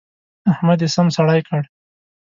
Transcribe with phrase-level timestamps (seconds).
[0.51, 1.61] احمد يې سم سړی کړ.